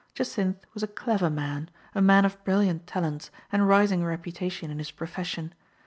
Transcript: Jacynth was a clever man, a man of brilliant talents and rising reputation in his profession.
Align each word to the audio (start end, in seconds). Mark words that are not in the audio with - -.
Jacynth 0.15 0.65
was 0.73 0.81
a 0.81 0.87
clever 0.87 1.29
man, 1.29 1.69
a 1.93 2.01
man 2.01 2.25
of 2.25 2.43
brilliant 2.43 2.87
talents 2.87 3.29
and 3.51 3.67
rising 3.67 4.03
reputation 4.03 4.71
in 4.71 4.79
his 4.79 4.89
profession. 4.89 5.53